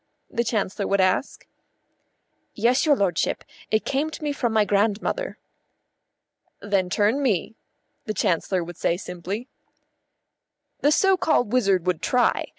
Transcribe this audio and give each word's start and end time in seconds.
the 0.31 0.43
Chancellor 0.43 0.87
would 0.87 0.99
ask. 0.99 1.45
"Yes, 2.55 2.87
your 2.87 2.95
lordship. 2.95 3.43
It 3.69 3.85
came 3.85 4.09
to 4.09 4.23
me 4.23 4.31
from 4.33 4.51
my 4.51 4.65
grandmother." 4.65 5.37
"Then 6.59 6.89
turn 6.89 7.21
me," 7.21 7.53
the 8.05 8.13
Chancellor 8.15 8.63
would 8.63 8.77
say 8.77 8.97
simply. 8.97 9.47
The 10.79 10.91
so 10.91 11.17
called 11.17 11.53
wizard 11.53 11.85
would 11.85 12.01
try. 12.01 12.45